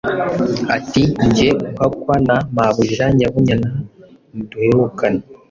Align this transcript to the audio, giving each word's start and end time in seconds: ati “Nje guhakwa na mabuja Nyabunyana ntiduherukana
ati 0.77 1.01
“Nje 1.27 1.47
guhakwa 1.61 2.15
na 2.27 2.37
mabuja 2.55 3.03
Nyabunyana 3.17 3.69
ntiduherukana 4.33 5.21